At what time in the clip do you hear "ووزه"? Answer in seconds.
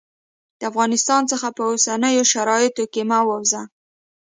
3.27-3.61